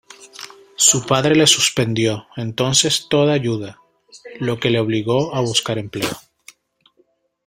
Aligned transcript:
Su 0.77 1.05
padre 1.05 1.35
le 1.35 1.45
suspendió 1.45 2.25
entonces 2.35 3.07
toda 3.07 3.33
ayuda, 3.33 3.79
lo 4.39 4.59
que 4.59 4.71
le 4.71 4.79
obligó 4.79 5.35
a 5.35 5.41
buscar 5.41 5.77
empleo. 5.77 6.09